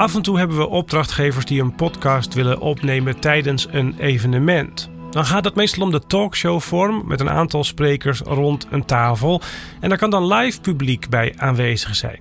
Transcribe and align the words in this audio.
Af 0.00 0.14
en 0.14 0.22
toe 0.22 0.38
hebben 0.38 0.56
we 0.56 0.68
opdrachtgevers 0.68 1.44
die 1.44 1.62
een 1.62 1.74
podcast 1.74 2.34
willen 2.34 2.60
opnemen 2.60 3.20
tijdens 3.20 3.66
een 3.70 3.94
evenement. 3.98 4.90
Dan 5.10 5.24
gaat 5.24 5.44
het 5.44 5.54
meestal 5.54 5.82
om 5.82 5.90
de 5.90 6.06
talkshow-vorm 6.06 7.02
met 7.06 7.20
een 7.20 7.30
aantal 7.30 7.64
sprekers 7.64 8.20
rond 8.20 8.66
een 8.70 8.84
tafel. 8.84 9.40
En 9.80 9.88
daar 9.88 9.98
kan 9.98 10.10
dan 10.10 10.32
live 10.32 10.60
publiek 10.60 11.08
bij 11.08 11.34
aanwezig 11.36 11.96
zijn. 11.96 12.20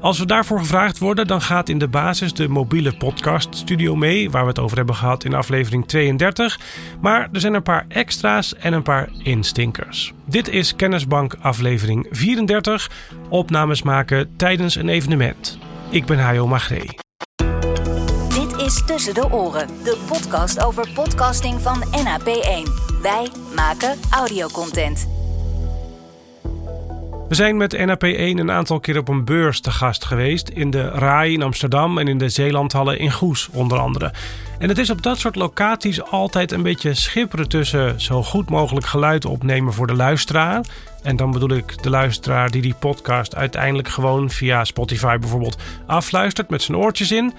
Als 0.00 0.18
we 0.18 0.26
daarvoor 0.26 0.58
gevraagd 0.58 0.98
worden, 0.98 1.26
dan 1.26 1.40
gaat 1.42 1.68
in 1.68 1.78
de 1.78 1.88
basis 1.88 2.32
de 2.32 2.48
mobiele 2.48 2.96
podcaststudio 2.96 3.96
mee, 3.96 4.30
waar 4.30 4.42
we 4.42 4.48
het 4.48 4.58
over 4.58 4.76
hebben 4.76 4.94
gehad 4.94 5.24
in 5.24 5.34
aflevering 5.34 5.86
32. 5.86 6.60
Maar 7.00 7.28
er 7.32 7.40
zijn 7.40 7.54
een 7.54 7.62
paar 7.62 7.84
extra's 7.88 8.54
en 8.54 8.72
een 8.72 8.82
paar 8.82 9.08
instinkers. 9.22 10.12
Dit 10.24 10.48
is 10.48 10.76
Kennisbank 10.76 11.36
aflevering 11.40 12.06
34, 12.10 12.90
opnames 13.28 13.82
maken 13.82 14.36
tijdens 14.36 14.74
een 14.74 14.88
evenement. 14.88 15.58
Ik 15.90 16.04
ben 16.04 16.18
Hajo 16.18 16.46
Magree. 16.46 17.05
Is 18.66 18.82
Tussen 18.86 19.14
de 19.14 19.32
Oren, 19.32 19.68
de 19.84 19.96
podcast 20.08 20.64
over 20.64 20.88
podcasting 20.94 21.60
van 21.60 21.84
NAP1. 21.84 22.70
Wij 23.02 23.28
maken 23.54 23.98
audiocontent. 24.10 25.08
We 27.28 27.34
zijn 27.34 27.56
met 27.56 27.76
NAP1 27.76 28.38
een 28.38 28.50
aantal 28.50 28.80
keer 28.80 28.98
op 28.98 29.08
een 29.08 29.24
beurs 29.24 29.60
te 29.60 29.70
gast 29.70 30.04
geweest. 30.04 30.48
In 30.48 30.70
de 30.70 30.82
RAI 30.82 31.32
in 31.32 31.42
Amsterdam 31.42 31.98
en 31.98 32.08
in 32.08 32.18
de 32.18 32.28
Zeelandhallen 32.28 32.98
in 32.98 33.12
Goes 33.12 33.48
onder 33.52 33.78
andere. 33.78 34.12
En 34.58 34.68
het 34.68 34.78
is 34.78 34.90
op 34.90 35.02
dat 35.02 35.18
soort 35.18 35.36
locaties 35.36 36.02
altijd 36.02 36.52
een 36.52 36.62
beetje 36.62 36.94
schipperen 36.94 37.48
tussen 37.48 38.00
zo 38.00 38.22
goed 38.22 38.50
mogelijk 38.50 38.86
geluid 38.86 39.24
opnemen 39.24 39.72
voor 39.72 39.86
de 39.86 39.94
luisteraar. 39.94 40.64
En 41.02 41.16
dan 41.16 41.30
bedoel 41.30 41.56
ik 41.56 41.82
de 41.82 41.90
luisteraar 41.90 42.50
die 42.50 42.62
die 42.62 42.74
podcast 42.74 43.34
uiteindelijk 43.34 43.88
gewoon 43.88 44.30
via 44.30 44.64
Spotify 44.64 45.18
bijvoorbeeld 45.18 45.56
afluistert 45.86 46.50
met 46.50 46.62
zijn 46.62 46.78
oortjes 46.78 47.12
in. 47.12 47.34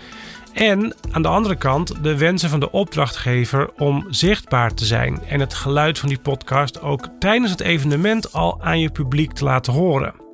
En 0.57 0.93
aan 1.11 1.21
de 1.21 1.27
andere 1.27 1.55
kant 1.55 2.03
de 2.03 2.17
wensen 2.17 2.49
van 2.49 2.59
de 2.59 2.71
opdrachtgever 2.71 3.69
om 3.77 4.05
zichtbaar 4.09 4.73
te 4.73 4.85
zijn 4.85 5.23
en 5.23 5.39
het 5.39 5.53
geluid 5.53 5.99
van 5.99 6.09
die 6.09 6.19
podcast 6.19 6.81
ook 6.81 7.07
tijdens 7.19 7.51
het 7.51 7.59
evenement 7.59 8.33
al 8.33 8.61
aan 8.61 8.79
je 8.79 8.89
publiek 8.89 9.31
te 9.31 9.43
laten 9.43 9.73
horen. 9.73 10.26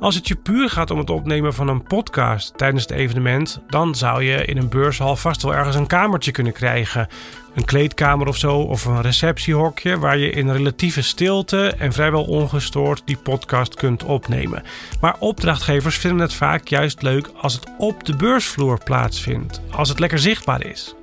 Als 0.00 0.14
het 0.14 0.28
je 0.28 0.36
puur 0.36 0.70
gaat 0.70 0.90
om 0.90 0.98
het 0.98 1.10
opnemen 1.10 1.54
van 1.54 1.68
een 1.68 1.82
podcast 1.82 2.58
tijdens 2.58 2.82
het 2.82 2.92
evenement, 2.92 3.60
dan 3.68 3.94
zou 3.94 4.22
je 4.22 4.44
in 4.44 4.56
een 4.56 4.68
beurshal 4.68 5.16
vast 5.16 5.42
wel 5.42 5.54
ergens 5.54 5.76
een 5.76 5.86
kamertje 5.86 6.30
kunnen 6.30 6.52
krijgen. 6.52 7.08
Een 7.54 7.64
kleedkamer 7.64 8.26
of 8.26 8.36
zo, 8.36 8.56
of 8.56 8.84
een 8.84 9.00
receptiehokje 9.00 9.98
waar 9.98 10.18
je 10.18 10.30
in 10.30 10.50
relatieve 10.50 11.02
stilte 11.02 11.74
en 11.78 11.92
vrijwel 11.92 12.24
ongestoord 12.24 13.02
die 13.04 13.16
podcast 13.16 13.74
kunt 13.74 14.04
opnemen. 14.04 14.62
Maar 15.00 15.16
opdrachtgevers 15.18 15.98
vinden 15.98 16.20
het 16.20 16.34
vaak 16.34 16.68
juist 16.68 17.02
leuk 17.02 17.30
als 17.40 17.52
het 17.52 17.68
op 17.78 18.04
de 18.04 18.16
beursvloer 18.16 18.78
plaatsvindt, 18.84 19.60
als 19.70 19.88
het 19.88 19.98
lekker 19.98 20.18
zichtbaar 20.18 20.66
is. 20.66 20.94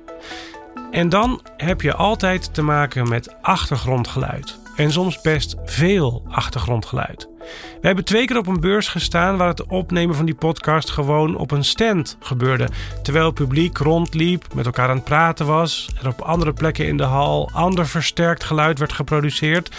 En 0.90 1.08
dan 1.08 1.40
heb 1.56 1.80
je 1.80 1.94
altijd 1.94 2.54
te 2.54 2.62
maken 2.62 3.08
met 3.08 3.34
achtergrondgeluid. 3.42 4.58
En 4.76 4.92
soms 4.92 5.20
best 5.20 5.56
veel 5.64 6.22
achtergrondgeluid. 6.28 7.33
We 7.80 7.86
hebben 7.86 8.04
twee 8.04 8.26
keer 8.26 8.36
op 8.36 8.46
een 8.46 8.60
beurs 8.60 8.88
gestaan 8.88 9.36
waar 9.36 9.48
het 9.48 9.66
opnemen 9.66 10.16
van 10.16 10.24
die 10.24 10.34
podcast 10.34 10.90
gewoon 10.90 11.36
op 11.36 11.50
een 11.50 11.64
stand 11.64 12.16
gebeurde. 12.20 12.68
Terwijl 13.02 13.26
het 13.26 13.34
publiek 13.34 13.78
rondliep, 13.78 14.54
met 14.54 14.66
elkaar 14.66 14.88
aan 14.88 14.96
het 14.96 15.04
praten 15.04 15.46
was. 15.46 15.88
Er 16.00 16.08
op 16.08 16.20
andere 16.20 16.52
plekken 16.52 16.86
in 16.86 16.96
de 16.96 17.02
hal 17.02 17.50
ander 17.52 17.86
versterkt 17.86 18.44
geluid 18.44 18.78
werd 18.78 18.92
geproduceerd. 18.92 19.76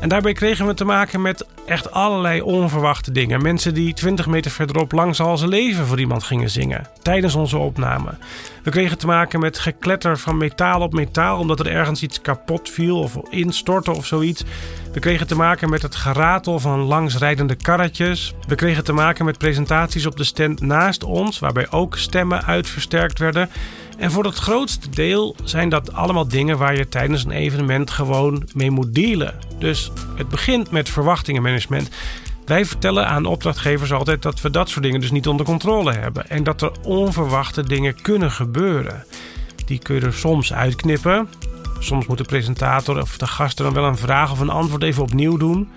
En 0.00 0.08
daarbij 0.08 0.32
kregen 0.32 0.66
we 0.66 0.74
te 0.74 0.84
maken 0.84 1.22
met 1.22 1.46
echt 1.68 1.90
allerlei 1.90 2.40
onverwachte 2.40 3.12
dingen. 3.12 3.42
Mensen 3.42 3.74
die 3.74 3.94
20 3.94 4.26
meter 4.26 4.50
verderop 4.50 4.92
langs 4.92 5.20
al 5.20 5.36
zijn 5.36 5.50
leven 5.50 5.86
voor 5.86 6.00
iemand 6.00 6.22
gingen 6.22 6.50
zingen 6.50 6.86
tijdens 7.02 7.34
onze 7.34 7.56
opname. 7.58 8.10
We 8.62 8.70
kregen 8.70 8.98
te 8.98 9.06
maken 9.06 9.40
met 9.40 9.58
gekletter 9.58 10.18
van 10.18 10.36
metaal 10.36 10.80
op 10.80 10.92
metaal 10.92 11.38
omdat 11.38 11.60
er 11.60 11.66
ergens 11.66 12.02
iets 12.02 12.20
kapot 12.20 12.70
viel 12.70 12.98
of 12.98 13.16
instortte 13.30 13.90
of 13.90 14.06
zoiets. 14.06 14.44
We 14.92 15.00
kregen 15.00 15.26
te 15.26 15.36
maken 15.36 15.70
met 15.70 15.82
het 15.82 15.94
geratel 15.94 16.58
van 16.58 16.80
langsrijdende 16.80 17.54
karretjes. 17.54 18.34
We 18.46 18.54
kregen 18.54 18.84
te 18.84 18.92
maken 18.92 19.24
met 19.24 19.38
presentaties 19.38 20.06
op 20.06 20.16
de 20.16 20.24
stand 20.24 20.60
naast 20.60 21.04
ons, 21.04 21.38
waarbij 21.38 21.70
ook 21.70 21.96
stemmen 21.96 22.44
uitversterkt 22.44 23.18
werden. 23.18 23.50
En 23.98 24.10
voor 24.10 24.24
het 24.24 24.38
grootste 24.38 24.90
deel 24.90 25.36
zijn 25.44 25.68
dat 25.68 25.92
allemaal 25.92 26.28
dingen 26.28 26.58
waar 26.58 26.76
je 26.76 26.88
tijdens 26.88 27.24
een 27.24 27.30
evenement 27.30 27.90
gewoon 27.90 28.48
mee 28.54 28.70
moet 28.70 28.94
dealen. 28.94 29.34
Dus 29.58 29.90
het 30.16 30.28
begint 30.28 30.70
met 30.70 30.88
verwachtingenmanagement. 30.88 31.88
Wij 32.46 32.64
vertellen 32.64 33.06
aan 33.06 33.26
opdrachtgevers 33.26 33.92
altijd 33.92 34.22
dat 34.22 34.40
we 34.40 34.50
dat 34.50 34.68
soort 34.68 34.84
dingen 34.84 35.00
dus 35.00 35.10
niet 35.10 35.28
onder 35.28 35.46
controle 35.46 35.92
hebben. 35.92 36.30
En 36.30 36.42
dat 36.44 36.62
er 36.62 36.72
onverwachte 36.82 37.62
dingen 37.62 38.02
kunnen 38.02 38.30
gebeuren. 38.30 39.04
Die 39.66 39.78
kun 39.78 39.94
je 39.94 40.00
er 40.00 40.12
soms 40.12 40.52
uitknippen. 40.52 41.28
Soms 41.78 42.06
moet 42.06 42.18
de 42.18 42.24
presentator 42.24 43.00
of 43.00 43.18
de 43.18 43.26
gasten 43.26 43.64
dan 43.64 43.74
wel 43.74 43.84
een 43.84 43.96
vraag 43.96 44.32
of 44.32 44.40
een 44.40 44.50
antwoord 44.50 44.82
even 44.82 45.02
opnieuw 45.02 45.36
doen. 45.36 45.68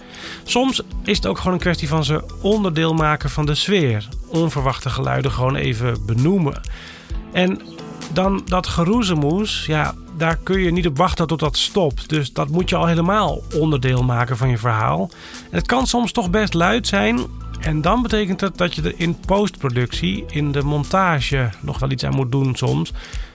Soms 0.43 0.81
is 1.03 1.17
het 1.17 1.25
ook 1.25 1.37
gewoon 1.37 1.53
een 1.53 1.59
kwestie 1.59 1.87
van 1.87 2.03
ze 2.03 2.23
onderdeel 2.41 2.93
maken 2.93 3.29
van 3.29 3.45
de 3.45 3.55
sfeer. 3.55 4.07
Onverwachte 4.27 4.89
geluiden 4.89 5.31
gewoon 5.31 5.55
even 5.55 6.05
benoemen. 6.05 6.61
En 7.31 7.61
dan 8.13 8.41
dat 8.45 8.67
geroezemoes, 8.67 9.66
ja, 9.66 9.94
daar 10.17 10.38
kun 10.44 10.59
je 10.59 10.72
niet 10.72 10.88
op 10.88 10.97
wachten 10.97 11.27
tot 11.27 11.39
dat 11.39 11.57
stopt. 11.57 12.09
Dus 12.09 12.33
dat 12.33 12.49
moet 12.49 12.69
je 12.69 12.75
al 12.75 12.85
helemaal 12.85 13.41
onderdeel 13.55 14.03
maken 14.03 14.38
van 14.38 14.49
je 14.49 14.57
verhaal. 14.57 15.09
En 15.49 15.57
het 15.57 15.67
kan 15.67 15.88
soms 15.88 16.11
toch 16.11 16.29
best 16.29 16.53
luid 16.53 16.88
zijn. 16.88 17.19
En 17.59 17.81
dan 17.81 18.01
betekent 18.01 18.41
het 18.41 18.57
dat 18.57 18.75
je 18.75 18.81
er 18.81 18.94
in 18.97 19.19
postproductie, 19.25 20.25
in 20.27 20.51
de 20.51 20.63
montage, 20.63 21.49
nog 21.59 21.79
wel 21.79 21.91
iets 21.91 22.03
aan 22.03 22.16
moet 22.16 22.31
doen 22.31 22.55
soms. 22.55 22.94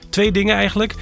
Twee 0.09 0.31
dingen 0.31 0.55
eigenlijk. 0.55 0.95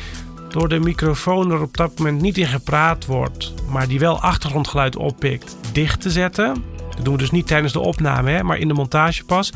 Door 0.49 0.69
de 0.69 0.79
microfoon 0.79 1.51
er 1.51 1.61
op 1.61 1.77
dat 1.77 1.97
moment 1.97 2.21
niet 2.21 2.37
in 2.37 2.47
gepraat 2.47 3.05
wordt, 3.05 3.53
maar 3.69 3.87
die 3.87 3.99
wel 3.99 4.19
achtergrondgeluid 4.19 4.95
oppikt, 4.95 5.57
dicht 5.71 6.01
te 6.01 6.11
zetten. 6.11 6.63
Dat 6.95 7.05
doen 7.05 7.13
we 7.13 7.19
dus 7.19 7.31
niet 7.31 7.47
tijdens 7.47 7.73
de 7.73 7.79
opname, 7.79 8.31
hè, 8.31 8.43
maar 8.43 8.57
in 8.57 8.67
de 8.67 8.73
montage 8.73 9.23
pas. 9.23 9.51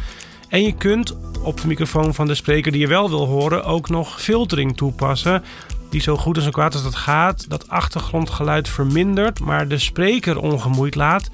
En 0.49 0.63
je 0.63 0.75
kunt 0.75 1.17
op 1.43 1.61
de 1.61 1.67
microfoon 1.67 2.13
van 2.13 2.27
de 2.27 2.35
spreker 2.35 2.71
die 2.71 2.81
je 2.81 2.87
wel 2.87 3.09
wil 3.09 3.25
horen 3.25 3.63
ook 3.63 3.89
nog 3.89 4.21
filtering 4.21 4.77
toepassen. 4.77 5.43
Die 5.89 6.01
zo 6.01 6.17
goed 6.17 6.37
en 6.37 6.43
zo 6.43 6.49
kwaad 6.49 6.73
als 6.73 6.83
dat 6.83 6.95
gaat, 6.95 7.49
dat 7.49 7.69
achtergrondgeluid 7.69 8.69
vermindert, 8.69 9.39
maar 9.39 9.67
de 9.67 9.77
spreker 9.77 10.39
ongemoeid 10.39 10.95
laat. 10.95 11.29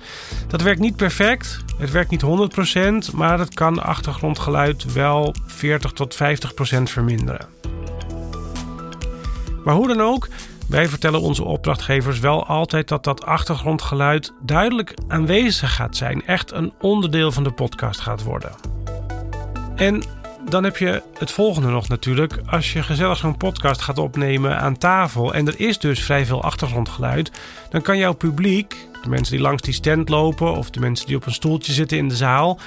Dat 0.47 0.61
werkt 0.61 0.79
niet 0.79 0.95
perfect, 0.95 1.63
het 1.77 1.91
werkt 1.91 2.09
niet 2.11 2.23
100%, 3.11 3.15
maar 3.15 3.39
het 3.39 3.53
kan 3.53 3.83
achtergrondgeluid 3.83 4.93
wel 4.93 5.33
40 5.45 5.91
tot 5.91 6.15
50% 6.15 6.17
verminderen. 6.83 7.47
Maar 9.63 9.75
hoe 9.75 9.87
dan 9.87 10.01
ook, 10.01 10.27
wij 10.67 10.87
vertellen 10.87 11.21
onze 11.21 11.43
opdrachtgevers 11.43 12.19
wel 12.19 12.45
altijd 12.45 12.87
dat 12.87 13.03
dat 13.03 13.25
achtergrondgeluid 13.25 14.33
duidelijk 14.41 14.93
aanwezig 15.07 15.75
gaat 15.75 15.95
zijn, 15.95 16.25
echt 16.25 16.51
een 16.51 16.73
onderdeel 16.79 17.31
van 17.31 17.43
de 17.43 17.51
podcast 17.51 17.99
gaat 17.99 18.23
worden. 18.23 18.74
En 19.75 20.03
dan 20.49 20.63
heb 20.63 20.77
je 20.77 21.01
het 21.17 21.31
volgende 21.31 21.69
nog 21.69 21.87
natuurlijk. 21.87 22.39
Als 22.45 22.73
je 22.73 22.83
gezellig 22.83 23.17
zo'n 23.17 23.37
podcast 23.37 23.81
gaat 23.81 23.97
opnemen 23.97 24.59
aan 24.59 24.77
tafel 24.77 25.33
en 25.33 25.47
er 25.47 25.59
is 25.59 25.79
dus 25.79 26.03
vrij 26.03 26.25
veel 26.25 26.43
achtergrondgeluid, 26.43 27.31
dan 27.69 27.81
kan 27.81 27.97
jouw 27.97 28.13
publiek, 28.13 28.75
de 29.03 29.09
mensen 29.09 29.35
die 29.35 29.43
langs 29.43 29.61
die 29.61 29.73
stand 29.73 30.09
lopen 30.09 30.55
of 30.55 30.69
de 30.69 30.79
mensen 30.79 31.07
die 31.07 31.15
op 31.15 31.25
een 31.25 31.33
stoeltje 31.33 31.73
zitten 31.73 31.97
in 31.97 32.07
de 32.07 32.15
zaal, 32.15 32.59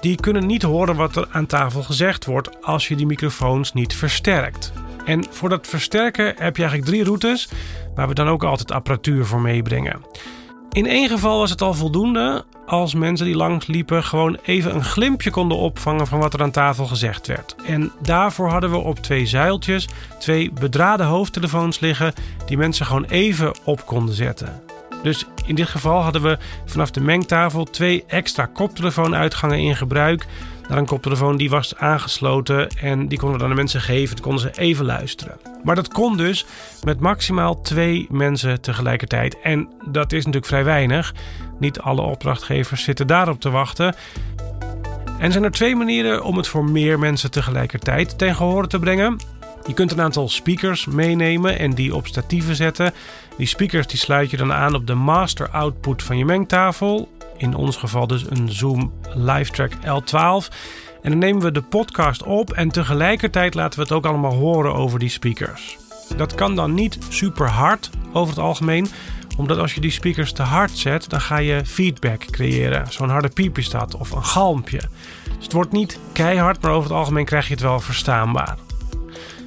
die 0.00 0.20
kunnen 0.20 0.46
niet 0.46 0.62
horen 0.62 0.96
wat 0.96 1.16
er 1.16 1.26
aan 1.30 1.46
tafel 1.46 1.82
gezegd 1.82 2.24
wordt 2.24 2.62
als 2.62 2.88
je 2.88 2.96
die 2.96 3.06
microfoons 3.06 3.72
niet 3.72 3.94
versterkt. 3.94 4.72
En 5.04 5.26
voor 5.30 5.48
dat 5.48 5.66
versterken 5.66 6.24
heb 6.26 6.56
je 6.56 6.62
eigenlijk 6.62 6.84
drie 6.84 7.04
routes 7.04 7.48
waar 7.94 8.08
we 8.08 8.14
dan 8.14 8.28
ook 8.28 8.44
altijd 8.44 8.72
apparatuur 8.72 9.24
voor 9.24 9.40
meebrengen. 9.40 10.00
In 10.74 10.86
één 10.86 11.08
geval 11.08 11.38
was 11.38 11.50
het 11.50 11.62
al 11.62 11.74
voldoende 11.74 12.44
als 12.66 12.94
mensen 12.94 13.26
die 13.26 13.36
langs 13.36 13.66
liepen 13.66 14.04
gewoon 14.04 14.38
even 14.42 14.74
een 14.74 14.84
glimpje 14.84 15.30
konden 15.30 15.58
opvangen 15.58 16.06
van 16.06 16.18
wat 16.18 16.34
er 16.34 16.42
aan 16.42 16.50
tafel 16.50 16.86
gezegd 16.86 17.26
werd. 17.26 17.54
En 17.66 17.92
daarvoor 18.02 18.48
hadden 18.48 18.70
we 18.70 18.76
op 18.76 18.98
twee 18.98 19.26
zuiltjes 19.26 19.88
twee 20.18 20.52
bedraden 20.52 21.06
hoofdtelefoons 21.06 21.80
liggen 21.80 22.12
die 22.46 22.56
mensen 22.56 22.86
gewoon 22.86 23.04
even 23.04 23.54
op 23.64 23.86
konden 23.86 24.14
zetten. 24.14 24.62
Dus 25.04 25.24
in 25.46 25.54
dit 25.54 25.68
geval 25.68 26.02
hadden 26.02 26.22
we 26.22 26.38
vanaf 26.64 26.90
de 26.90 27.00
mengtafel 27.00 27.64
twee 27.64 28.04
extra 28.06 28.46
koptelefoonuitgangen 28.46 29.58
in 29.58 29.76
gebruik 29.76 30.26
naar 30.68 30.78
een 30.78 30.86
koptelefoon 30.86 31.36
die 31.36 31.50
was 31.50 31.76
aangesloten 31.76 32.68
en 32.68 33.08
die 33.08 33.18
konden 33.18 33.36
we 33.36 33.42
dan 33.42 33.50
de 33.50 33.60
mensen 33.60 33.80
geven. 33.80 34.16
Dan 34.16 34.24
konden 34.24 34.42
ze 34.42 34.60
even 34.60 34.84
luisteren. 34.84 35.38
Maar 35.64 35.74
dat 35.74 35.88
kon 35.88 36.16
dus 36.16 36.46
met 36.84 37.00
maximaal 37.00 37.60
twee 37.60 38.06
mensen 38.10 38.60
tegelijkertijd. 38.60 39.40
En 39.40 39.68
dat 39.84 40.12
is 40.12 40.18
natuurlijk 40.18 40.46
vrij 40.46 40.64
weinig. 40.64 41.14
Niet 41.58 41.80
alle 41.80 42.02
opdrachtgevers 42.02 42.84
zitten 42.84 43.06
daarop 43.06 43.40
te 43.40 43.50
wachten. 43.50 43.94
En 45.18 45.32
zijn 45.32 45.44
er 45.44 45.50
twee 45.50 45.76
manieren 45.76 46.24
om 46.24 46.36
het 46.36 46.48
voor 46.48 46.64
meer 46.64 46.98
mensen 46.98 47.30
tegelijkertijd 47.30 48.18
ten 48.18 48.34
gehore 48.34 48.66
te 48.66 48.78
brengen. 48.78 49.16
Je 49.66 49.74
kunt 49.74 49.92
een 49.92 50.00
aantal 50.00 50.28
speakers 50.28 50.86
meenemen 50.86 51.58
en 51.58 51.70
die 51.70 51.94
op 51.94 52.06
statieven 52.06 52.56
zetten. 52.56 52.92
Die 53.36 53.46
speakers 53.46 53.86
die 53.86 53.98
sluit 53.98 54.30
je 54.30 54.36
dan 54.36 54.52
aan 54.52 54.74
op 54.74 54.86
de 54.86 54.94
master 54.94 55.48
output 55.48 56.02
van 56.02 56.18
je 56.18 56.24
mengtafel 56.24 57.08
in 57.36 57.54
ons 57.54 57.76
geval 57.76 58.06
dus 58.06 58.30
een 58.30 58.52
Zoom 58.52 58.92
LiveTrack 59.14 59.72
L12. 59.74 60.54
En 61.02 61.10
dan 61.10 61.18
nemen 61.18 61.42
we 61.42 61.52
de 61.52 61.62
podcast 61.62 62.22
op 62.22 62.52
en 62.52 62.68
tegelijkertijd 62.68 63.54
laten 63.54 63.78
we 63.78 63.84
het 63.84 63.92
ook 63.92 64.06
allemaal 64.06 64.34
horen 64.34 64.74
over 64.74 64.98
die 64.98 65.08
speakers. 65.08 65.76
Dat 66.16 66.34
kan 66.34 66.54
dan 66.54 66.74
niet 66.74 66.98
super 67.08 67.48
hard 67.48 67.90
over 68.12 68.34
het 68.34 68.44
algemeen, 68.44 68.88
omdat 69.36 69.58
als 69.58 69.74
je 69.74 69.80
die 69.80 69.90
speakers 69.90 70.32
te 70.32 70.42
hard 70.42 70.70
zet, 70.78 71.10
dan 71.10 71.20
ga 71.20 71.36
je 71.36 71.66
feedback 71.66 72.24
creëren. 72.30 72.86
Zo'n 72.92 73.08
harde 73.08 73.28
piep 73.28 73.58
is 73.58 73.70
dat, 73.70 73.96
of 73.96 74.10
een 74.10 74.24
galmpje. 74.24 74.80
Dus 75.36 75.44
het 75.44 75.52
wordt 75.52 75.72
niet 75.72 75.98
keihard, 76.12 76.62
maar 76.62 76.70
over 76.70 76.88
het 76.88 76.98
algemeen 76.98 77.24
krijg 77.24 77.46
je 77.46 77.52
het 77.52 77.62
wel 77.62 77.80
verstaanbaar. 77.80 78.63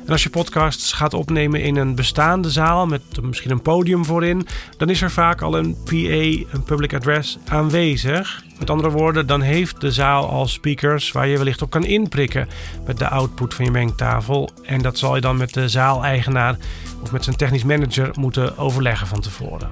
En 0.08 0.14
als 0.14 0.24
je 0.24 0.30
podcasts 0.30 0.94
gaat 0.94 1.14
opnemen 1.14 1.62
in 1.62 1.76
een 1.76 1.96
bestaande 1.96 2.50
zaal 2.50 2.86
met 2.86 3.02
misschien 3.22 3.52
een 3.52 3.62
podium 3.62 4.06
voorin, 4.06 4.48
dan 4.78 4.90
is 4.90 5.02
er 5.02 5.12
vaak 5.12 5.42
al 5.42 5.58
een 5.58 5.76
PA, 5.84 6.54
een 6.56 6.64
public 6.66 6.94
address, 6.94 7.38
aanwezig. 7.48 8.44
Met 8.60 8.70
andere 8.70 8.90
woorden, 8.90 9.28
dan 9.28 9.42
heeft 9.42 9.82
de 9.82 9.92
zaal 9.92 10.30
al 10.30 10.48
speakers 10.48 11.12
waar 11.12 11.28
je 11.28 11.38
wellicht 11.38 11.62
op 11.62 11.70
kan 11.70 11.86
inprikken 11.86 12.48
met 12.86 12.98
de 12.98 13.08
output 13.08 13.54
van 13.54 13.66
je 13.66 13.72
mengtafel. 13.72 14.50
En 14.64 14.82
dat 14.82 14.98
zal 14.98 15.16
je 15.16 15.22
dan 15.22 15.38
met 15.38 15.54
de 15.54 15.70
zaaleigenaar 15.70 16.58
of 17.02 17.12
met 17.12 17.24
zijn 17.24 17.36
technisch 17.36 17.64
manager 17.64 18.12
moeten 18.20 18.58
overleggen 18.58 19.08
van 19.08 19.22
tevoren. 19.22 19.70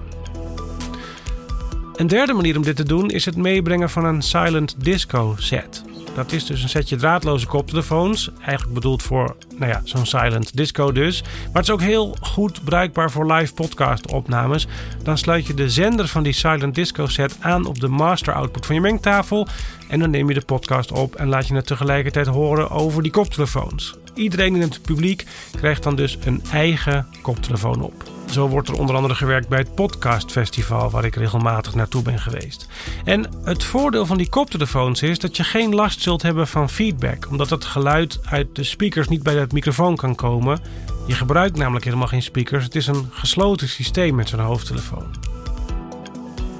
Een 1.96 2.08
derde 2.08 2.34
manier 2.34 2.58
om 2.58 2.64
dit 2.64 2.76
te 2.76 2.84
doen 2.84 3.10
is 3.10 3.26
het 3.26 3.36
meebrengen 3.36 3.90
van 3.90 4.06
een 4.06 4.22
silent 4.22 4.76
disco 4.84 5.36
set. 5.38 5.84
Dat 6.16 6.32
is 6.32 6.46
dus 6.46 6.64
een 6.64 6.70
setje 6.70 6.96
draadloze 6.96 7.46
koptelefoons. 7.46 8.32
Eigenlijk 8.42 8.74
bedoeld 8.74 9.04
voor 9.04 9.36
nou 9.58 9.72
ja, 9.72 9.82
zo'n 9.84 10.06
silent 10.06 10.56
disco 10.56 10.92
dus. 10.92 11.22
Maar 11.22 11.54
het 11.54 11.64
is 11.64 11.70
ook 11.70 11.82
heel 11.82 12.18
goed 12.22 12.64
bruikbaar 12.64 13.12
voor 13.12 13.32
live 13.34 13.54
podcast 13.54 14.12
opnames. 14.12 14.68
Dan 15.04 15.18
sluit 15.18 15.46
je 15.46 15.54
de 15.54 15.70
zender 15.70 16.08
van 16.08 16.24
die 16.24 16.34
silent 16.34 16.76
disco 16.76 17.08
set 17.08 17.38
aan 17.40 17.66
op 17.66 17.80
de 17.80 17.88
master 17.88 18.34
output 18.34 18.66
van 18.66 18.76
je 18.76 18.82
mengtafel. 18.82 19.48
En 19.88 20.00
dan 20.00 20.10
neem 20.10 20.28
je 20.28 20.34
de 20.34 20.46
podcast 20.46 20.92
op 20.92 21.16
en 21.16 21.28
laat 21.28 21.48
je 21.48 21.56
het 21.56 21.68
tegelijkertijd 21.68 22.28
horen 22.28 22.70
over 22.70 23.04
die 23.04 23.12
koptelefoons. 23.12 23.96
Iedereen 24.14 24.56
in 24.56 24.62
het 24.62 24.82
publiek 24.82 25.26
krijgt 25.56 25.84
dan 25.84 25.96
dus 25.96 26.18
een 26.24 26.42
eigen 26.52 27.08
koptelefoon 27.22 27.82
op. 27.82 28.15
Zo 28.31 28.48
wordt 28.48 28.68
er 28.68 28.80
onder 28.80 28.95
andere 28.95 29.16
gewerkt 29.16 29.48
bij 29.48 29.60
het 29.60 29.75
Podcast 29.75 30.31
Festival, 30.31 30.89
waar 30.89 31.06
ik 31.06 31.16
regelmatig 31.16 31.75
naartoe 31.75 32.01
ben 32.01 32.19
geweest. 32.19 32.68
En 33.04 33.25
het 33.44 33.63
voordeel 33.63 34.06
van 34.06 34.18
die 34.18 34.30
koptelefoons 34.30 35.01
is 35.01 35.19
dat 35.19 35.38
je 35.38 35.44
geen 35.44 35.75
last 35.75 36.01
zult 36.01 36.22
hebben 36.22 36.48
van 36.48 36.69
feedback, 36.69 37.27
omdat 37.30 37.50
het 37.50 37.66
geluid 37.66 38.19
uit 38.25 38.56
de 38.56 38.63
speakers 38.63 39.07
niet 39.07 39.24
bij 39.24 39.33
de 39.33 39.48
microfoon 39.54 39.95
kan 39.95 40.16
komen. 40.16 40.60
Je 41.07 41.13
gebruikt 41.13 41.57
namelijk 41.57 41.86
helemaal 41.86 42.07
geen 42.07 42.22
speakers, 42.22 42.63
het 42.63 42.75
is 42.75 42.88
een 42.88 43.10
gesloten 43.12 43.69
systeem 43.69 44.16
met 44.16 44.30
zo'n 44.30 44.39
hoofdtelefoon. 44.39 45.35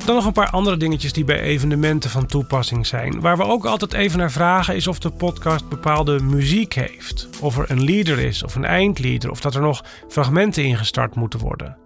Dan 0.06 0.16
nog 0.16 0.25
een 0.25 0.31
paar 0.31 0.50
andere 0.50 0.78
dingetjes 0.78 1.13
die 1.13 1.24
bij 1.24 1.40
evenementen 1.40 2.10
van 2.10 2.25
toepassing 2.25 2.88
zijn. 2.88 3.19
Waar 3.19 3.38
we 3.38 3.44
ook 3.44 3.66
altijd 3.66 3.94
even 3.94 4.19
naar 4.19 4.31
vragen 4.31 4.75
is 4.75 4.88
of 4.88 5.00
de 5.00 5.10
podcast 5.10 5.69
bepaalde 5.69 6.19
muziek 6.19 6.74
heeft. 6.74 7.30
Of 7.42 7.57
er 7.57 7.72
een 7.72 7.84
leader 7.84 8.19
is 8.19 8.44
of 8.44 8.56
een 8.56 8.66
eindleader 8.66 9.31
of 9.31 9.40
dat 9.40 9.56
er 9.56 9.62
nog 9.62 9.84
fragmenten 10.07 10.63
ingestart 10.63 11.16
moeten 11.16 11.40
worden. 11.40 11.78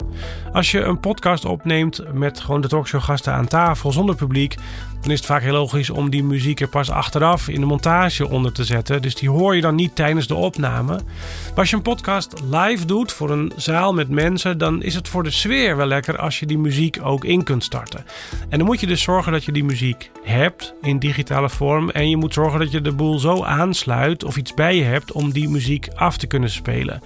Als 0.53 0.71
je 0.71 0.81
een 0.81 0.99
podcast 0.99 1.45
opneemt 1.45 2.13
met 2.13 2.39
gewoon 2.39 2.61
de 2.61 2.67
talkshowgasten 2.67 3.33
aan 3.33 3.47
tafel 3.47 3.91
zonder 3.91 4.15
publiek, 4.15 4.55
dan 5.01 5.11
is 5.11 5.17
het 5.17 5.25
vaak 5.25 5.41
heel 5.41 5.53
logisch 5.53 5.89
om 5.89 6.09
die 6.09 6.23
muziek 6.23 6.59
er 6.59 6.67
pas 6.67 6.89
achteraf 6.89 7.47
in 7.47 7.59
de 7.59 7.65
montage 7.65 8.29
onder 8.29 8.51
te 8.51 8.63
zetten. 8.63 9.01
Dus 9.01 9.15
die 9.15 9.29
hoor 9.29 9.55
je 9.55 9.61
dan 9.61 9.75
niet 9.75 9.95
tijdens 9.95 10.27
de 10.27 10.35
opname. 10.35 10.93
Maar 10.93 11.55
als 11.55 11.69
je 11.69 11.75
een 11.75 11.81
podcast 11.81 12.33
live 12.51 12.85
doet 12.85 13.11
voor 13.11 13.29
een 13.29 13.51
zaal 13.55 13.93
met 13.93 14.09
mensen, 14.09 14.57
dan 14.57 14.83
is 14.83 14.95
het 14.95 15.07
voor 15.07 15.23
de 15.23 15.31
sfeer 15.31 15.77
wel 15.77 15.85
lekker 15.85 16.17
als 16.17 16.39
je 16.39 16.45
die 16.45 16.57
muziek 16.57 16.99
ook 17.03 17.25
in 17.25 17.43
kunt 17.43 17.63
starten. 17.63 18.05
En 18.49 18.57
dan 18.57 18.67
moet 18.67 18.79
je 18.79 18.87
dus 18.87 19.01
zorgen 19.01 19.31
dat 19.31 19.45
je 19.45 19.51
die 19.51 19.63
muziek 19.63 20.11
hebt 20.23 20.73
in 20.81 20.99
digitale 20.99 21.49
vorm. 21.49 21.89
En 21.89 22.09
je 22.09 22.17
moet 22.17 22.33
zorgen 22.33 22.59
dat 22.59 22.71
je 22.71 22.81
de 22.81 22.93
boel 22.93 23.19
zo 23.19 23.43
aansluit 23.43 24.23
of 24.23 24.37
iets 24.37 24.53
bij 24.53 24.75
je 24.75 24.83
hebt 24.83 25.11
om 25.11 25.31
die 25.31 25.49
muziek 25.49 25.87
af 25.95 26.17
te 26.17 26.27
kunnen 26.27 26.49
spelen. 26.49 27.01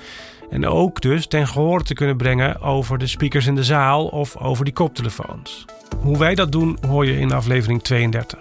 En 0.54 0.68
ook 0.68 1.02
dus 1.02 1.28
ten 1.28 1.48
gehoor 1.48 1.84
te 1.84 1.94
kunnen 1.94 2.18
brengen 2.18 2.62
over 2.62 2.98
de 2.98 3.08
speakers 3.08 3.46
in 3.46 3.56
de 3.56 3.64
zaal 3.64 4.08
of 4.08 4.38
over 4.38 4.66
die 4.66 4.74
koptelefoons. 4.74 5.66
Hoe 6.00 6.18
wij 6.18 6.36
dat 6.36 6.52
doen 6.52 6.78
hoor 6.88 7.06
je 7.06 7.20
in 7.20 7.32
aflevering 7.32 7.84
32. 7.84 8.40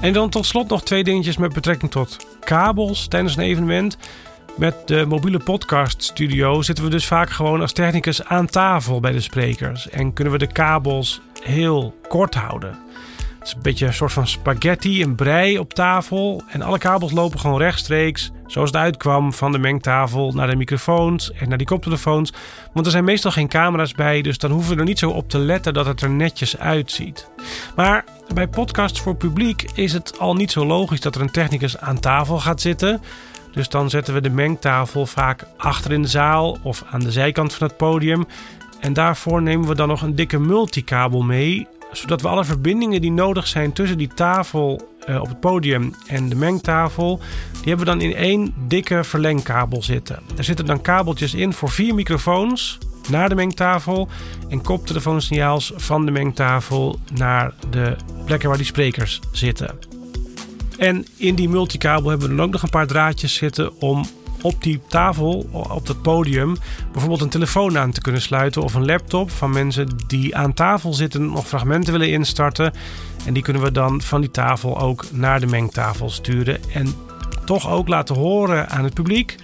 En 0.00 0.12
dan 0.12 0.30
tot 0.30 0.46
slot 0.46 0.68
nog 0.68 0.82
twee 0.82 1.04
dingetjes 1.04 1.36
met 1.36 1.52
betrekking 1.52 1.90
tot 1.90 2.26
kabels 2.40 3.08
tijdens 3.08 3.36
een 3.36 3.42
evenement. 3.42 3.96
Met 4.56 4.74
de 4.88 5.04
mobiele 5.08 5.38
podcast 5.38 6.02
studio 6.02 6.62
zitten 6.62 6.84
we 6.84 6.90
dus 6.90 7.06
vaak 7.06 7.30
gewoon 7.30 7.60
als 7.60 7.72
technicus 7.72 8.24
aan 8.24 8.46
tafel 8.46 9.00
bij 9.00 9.12
de 9.12 9.20
sprekers. 9.20 9.90
En 9.90 10.12
kunnen 10.12 10.32
we 10.32 10.38
de 10.38 10.52
kabels 10.52 11.20
heel 11.42 11.94
kort 12.08 12.34
houden. 12.34 12.78
Het 13.38 13.46
is 13.48 13.54
een 13.54 13.62
beetje 13.62 13.86
een 13.86 13.94
soort 13.94 14.12
van 14.12 14.26
spaghetti, 14.26 15.02
een 15.02 15.14
brei 15.14 15.58
op 15.58 15.74
tafel. 15.74 16.42
En 16.48 16.62
alle 16.62 16.78
kabels 16.78 17.12
lopen 17.12 17.40
gewoon 17.40 17.58
rechtstreeks, 17.58 18.32
zoals 18.54 18.70
het 18.70 18.80
uitkwam, 18.80 19.32
van 19.32 19.52
de 19.52 19.58
mengtafel 19.58 20.32
naar 20.32 20.46
de 20.46 20.56
microfoons 20.56 21.32
en 21.32 21.48
naar 21.48 21.58
die 21.58 21.66
koptelefoons. 21.66 22.32
Want 22.72 22.86
er 22.86 22.92
zijn 22.92 23.04
meestal 23.04 23.30
geen 23.30 23.48
camera's 23.48 23.92
bij, 23.92 24.22
dus 24.22 24.38
dan 24.38 24.50
hoeven 24.50 24.74
we 24.74 24.80
er 24.80 24.86
niet 24.86 24.98
zo 24.98 25.10
op 25.10 25.28
te 25.28 25.38
letten 25.38 25.74
dat 25.74 25.86
het 25.86 26.00
er 26.00 26.10
netjes 26.10 26.58
uitziet. 26.58 27.28
Maar 27.76 28.04
bij 28.34 28.48
podcasts 28.48 29.00
voor 29.00 29.16
publiek 29.16 29.64
is 29.74 29.92
het 29.92 30.18
al 30.18 30.34
niet 30.34 30.50
zo 30.50 30.66
logisch 30.66 31.00
dat 31.00 31.14
er 31.14 31.20
een 31.20 31.30
technicus 31.30 31.78
aan 31.78 32.00
tafel 32.00 32.38
gaat 32.38 32.60
zitten. 32.60 33.02
Dus 33.52 33.68
dan 33.68 33.90
zetten 33.90 34.14
we 34.14 34.20
de 34.20 34.30
mengtafel 34.30 35.06
vaak 35.06 35.46
achter 35.56 35.92
in 35.92 36.02
de 36.02 36.08
zaal 36.08 36.58
of 36.62 36.84
aan 36.90 37.00
de 37.00 37.12
zijkant 37.12 37.54
van 37.54 37.66
het 37.66 37.76
podium. 37.76 38.26
En 38.80 38.92
daarvoor 38.92 39.42
nemen 39.42 39.68
we 39.68 39.74
dan 39.74 39.88
nog 39.88 40.02
een 40.02 40.14
dikke 40.14 40.38
multicabel 40.38 41.22
mee, 41.22 41.66
zodat 41.92 42.22
we 42.22 42.28
alle 42.28 42.44
verbindingen 42.44 43.00
die 43.00 43.12
nodig 43.12 43.46
zijn 43.46 43.72
tussen 43.72 43.98
die 43.98 44.14
tafel 44.14 44.93
uh, 45.08 45.20
op 45.20 45.28
het 45.28 45.40
podium 45.40 45.94
en 46.06 46.28
de 46.28 46.34
mengtafel, 46.34 47.20
die 47.52 47.68
hebben 47.68 47.86
we 47.86 47.92
dan 47.92 48.00
in 48.00 48.14
één 48.14 48.54
dikke 48.68 49.04
verlengkabel 49.04 49.82
zitten. 49.82 50.18
Er 50.36 50.44
zitten 50.44 50.66
dan 50.66 50.80
kabeltjes 50.80 51.34
in 51.34 51.52
voor 51.52 51.70
vier 51.70 51.94
microfoons 51.94 52.78
naar 53.08 53.28
de 53.28 53.34
mengtafel 53.34 54.08
en 54.48 54.62
koptelefoonsignaals 54.62 55.72
van 55.76 56.04
de 56.04 56.10
mengtafel 56.10 56.98
naar 57.14 57.52
de 57.70 57.96
plekken 58.24 58.48
waar 58.48 58.58
die 58.58 58.66
sprekers 58.66 59.20
zitten. 59.32 59.78
En 60.78 61.06
in 61.16 61.34
die 61.34 61.48
multicabel 61.48 62.10
hebben 62.10 62.28
we 62.28 62.34
dan 62.36 62.44
ook 62.44 62.52
nog 62.52 62.62
een 62.62 62.70
paar 62.70 62.86
draadjes 62.86 63.34
zitten 63.34 63.80
om 63.80 64.04
op 64.44 64.62
die 64.62 64.80
tafel, 64.88 65.48
op 65.50 65.86
dat 65.86 66.02
podium, 66.02 66.56
bijvoorbeeld 66.92 67.20
een 67.20 67.28
telefoon 67.28 67.78
aan 67.78 67.92
te 67.92 68.00
kunnen 68.00 68.20
sluiten 68.20 68.62
of 68.62 68.74
een 68.74 68.84
laptop 68.84 69.30
van 69.30 69.50
mensen 69.50 69.88
die 70.06 70.36
aan 70.36 70.54
tafel 70.54 70.94
zitten 70.94 71.30
nog 71.30 71.46
fragmenten 71.46 71.92
willen 71.92 72.10
instarten. 72.10 72.72
En 73.26 73.34
die 73.34 73.42
kunnen 73.42 73.62
we 73.62 73.72
dan 73.72 74.02
van 74.02 74.20
die 74.20 74.30
tafel 74.30 74.80
ook 74.80 75.04
naar 75.12 75.40
de 75.40 75.46
mengtafel 75.46 76.10
sturen 76.10 76.58
en 76.72 76.94
toch 77.44 77.70
ook 77.70 77.88
laten 77.88 78.14
horen 78.14 78.68
aan 78.68 78.84
het 78.84 78.94
publiek 78.94 79.36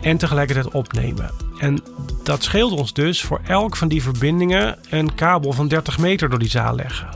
en 0.00 0.16
tegelijkertijd 0.16 0.74
opnemen. 0.74 1.30
En 1.58 1.82
dat 2.22 2.42
scheelt 2.42 2.72
ons 2.72 2.92
dus 2.92 3.22
voor 3.22 3.40
elk 3.46 3.76
van 3.76 3.88
die 3.88 4.02
verbindingen 4.02 4.78
een 4.90 5.14
kabel 5.14 5.52
van 5.52 5.68
30 5.68 5.98
meter 5.98 6.28
door 6.28 6.38
die 6.38 6.50
zaal 6.50 6.74
leggen. 6.74 7.08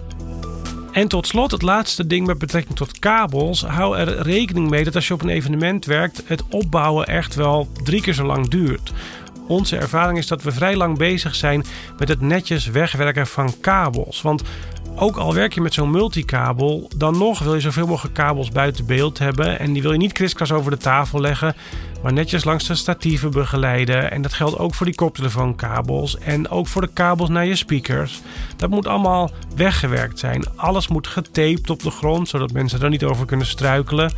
En 0.95 1.09
tot 1.09 1.27
slot, 1.27 1.51
het 1.51 1.63
laatste 1.63 2.07
ding 2.07 2.27
met 2.27 2.39
betrekking 2.39 2.77
tot 2.77 2.99
kabels. 2.99 3.63
Hou 3.63 3.99
er 3.99 4.23
rekening 4.23 4.71
mee 4.71 4.85
dat 4.85 4.95
als 4.95 5.09
je 5.09 5.15
op 5.15 5.23
een 5.23 5.29
evenement 5.29 5.85
werkt, 5.85 6.23
het 6.27 6.43
opbouwen 6.49 7.07
echt 7.07 7.35
wel 7.35 7.69
drie 7.83 8.01
keer 8.01 8.15
zo 8.15 8.25
lang 8.25 8.49
duurt. 8.49 8.93
Onze 9.49 9.77
ervaring 9.77 10.19
is 10.19 10.27
dat 10.27 10.43
we 10.43 10.53
vrij 10.53 10.77
lang 10.77 10.99
bezig 10.99 11.35
zijn 11.35 11.65
met 11.99 12.09
het 12.09 12.21
netjes 12.21 12.67
wegwerken 12.67 13.27
van 13.27 13.55
kabels. 13.61 14.23
Want 14.23 14.43
ook 14.97 15.17
al 15.17 15.35
werk 15.35 15.55
je 15.55 15.61
met 15.61 15.75
zo'n 15.75 15.91
multicabel, 15.91 16.91
dan 16.97 17.19
nog 17.19 17.39
wil 17.39 17.55
je 17.55 17.61
zoveel 17.61 17.87
mogelijk 17.87 18.15
kabels 18.15 18.51
buiten 18.51 18.87
beeld 18.87 19.19
hebben. 19.19 19.59
En 19.59 19.73
die 19.73 19.83
wil 19.83 19.93
je 19.93 19.99
niet 19.99 20.13
kriskras 20.13 20.53
over 20.53 20.71
de 20.71 20.77
tafel 20.77 21.21
leggen, 21.21 21.55
maar 22.03 22.13
netjes 22.13 22.45
langs 22.45 22.67
de 22.67 22.75
statieven 22.75 23.31
begeleiden. 23.31 24.11
En 24.11 24.23
dat 24.23 24.33
geldt 24.33 24.59
ook 24.59 24.75
voor 24.75 24.87
die 24.87 24.95
koptelefoonkabels 24.95 26.19
en 26.19 26.49
ook 26.49 26.67
voor 26.67 26.83
de 26.83 26.93
kabels 26.93 27.29
naar 27.29 27.47
je 27.47 27.57
speakers. 27.57 28.21
Dat 28.57 28.71
moet 28.71 28.87
allemaal 28.87 29.31
weggewerkt 29.57 30.19
zijn. 30.19 30.45
Alles 30.57 30.89
moet 30.89 31.07
getaped 31.07 31.71
op 31.71 31.83
de 31.83 31.91
grond, 31.91 32.29
zodat 32.29 32.53
mensen 32.53 32.83
er 32.83 32.89
niet 32.91 33.05
over 33.05 33.27
kunnen 33.27 33.47
struikelen. 33.47 34.13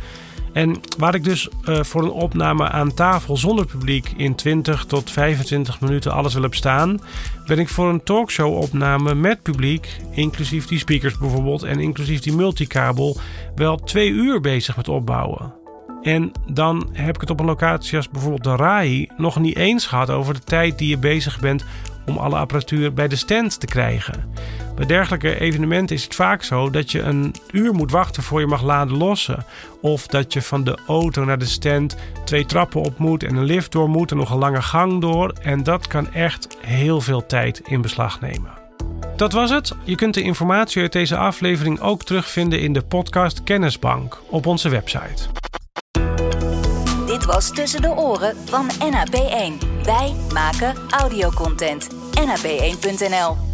En 0.53 0.75
waar 0.97 1.15
ik 1.15 1.23
dus 1.23 1.49
uh, 1.65 1.83
voor 1.83 2.03
een 2.03 2.11
opname 2.11 2.69
aan 2.69 2.93
tafel 2.93 3.37
zonder 3.37 3.65
publiek 3.65 4.13
in 4.17 4.35
20 4.35 4.85
tot 4.85 5.11
25 5.11 5.81
minuten 5.81 6.11
alles 6.11 6.33
wil 6.33 6.43
op 6.43 6.55
staan, 6.55 6.99
ben 7.45 7.59
ik 7.59 7.69
voor 7.69 7.89
een 7.89 8.03
talkshow-opname 8.03 9.15
met 9.15 9.41
publiek, 9.41 9.97
inclusief 10.11 10.67
die 10.67 10.79
speakers 10.79 11.17
bijvoorbeeld 11.17 11.63
en 11.63 11.79
inclusief 11.79 12.19
die 12.19 12.35
multicabel, 12.35 13.17
wel 13.55 13.77
twee 13.77 14.09
uur 14.09 14.41
bezig 14.41 14.75
met 14.75 14.87
opbouwen. 14.87 15.53
En 16.01 16.31
dan 16.51 16.89
heb 16.91 17.15
ik 17.15 17.21
het 17.21 17.29
op 17.29 17.39
een 17.39 17.45
locatie 17.45 17.97
als 17.97 18.09
bijvoorbeeld 18.09 18.43
de 18.43 18.55
RAI 18.55 19.09
nog 19.17 19.39
niet 19.39 19.55
eens 19.55 19.85
gehad 19.85 20.09
over 20.09 20.33
de 20.33 20.39
tijd 20.39 20.77
die 20.77 20.89
je 20.89 20.97
bezig 20.97 21.39
bent 21.39 21.65
om 22.05 22.17
alle 22.17 22.35
apparatuur 22.35 22.93
bij 22.93 23.07
de 23.07 23.15
stand 23.15 23.59
te 23.59 23.65
krijgen. 23.65 24.31
Bij 24.77 24.85
dergelijke 24.85 25.39
evenementen 25.39 25.95
is 25.95 26.03
het 26.03 26.15
vaak 26.15 26.43
zo 26.43 26.69
dat 26.69 26.91
je 26.91 27.01
een 27.01 27.35
uur 27.51 27.73
moet 27.73 27.91
wachten 27.91 28.23
voor 28.23 28.39
je 28.39 28.47
mag 28.47 28.61
laden 28.61 28.97
lossen. 28.97 29.45
Of 29.81 30.07
dat 30.07 30.33
je 30.33 30.41
van 30.41 30.63
de 30.63 30.77
auto 30.87 31.23
naar 31.23 31.37
de 31.37 31.45
stand 31.45 31.97
twee 32.25 32.45
trappen 32.45 32.81
op 32.81 32.97
moet 32.97 33.23
en 33.23 33.35
een 33.35 33.43
lift 33.43 33.71
door 33.71 33.89
moet 33.89 34.11
en 34.11 34.17
nog 34.17 34.29
een 34.29 34.37
lange 34.37 34.61
gang 34.61 35.01
door. 35.01 35.33
En 35.41 35.63
dat 35.63 35.87
kan 35.87 36.13
echt 36.13 36.57
heel 36.61 37.01
veel 37.01 37.25
tijd 37.25 37.61
in 37.65 37.81
beslag 37.81 38.21
nemen. 38.21 38.51
Dat 39.15 39.31
was 39.31 39.49
het. 39.49 39.75
Je 39.83 39.95
kunt 39.95 40.13
de 40.13 40.21
informatie 40.21 40.81
uit 40.81 40.91
deze 40.91 41.17
aflevering 41.17 41.79
ook 41.79 42.03
terugvinden 42.03 42.61
in 42.61 42.73
de 42.73 42.81
podcast 42.81 43.43
Kennisbank 43.43 44.21
op 44.29 44.45
onze 44.45 44.69
website. 44.69 45.23
Dit 47.05 47.25
was 47.25 47.51
Tussen 47.51 47.81
de 47.81 47.95
Oren 47.95 48.35
van 48.45 48.69
NAP1. 48.69 49.83
Wij 49.83 50.15
maken 50.33 50.75
audiocontent. 50.89 51.87
NAP1.nl 52.19 53.46